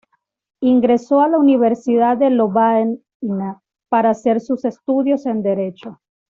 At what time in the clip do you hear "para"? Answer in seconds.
3.87-4.09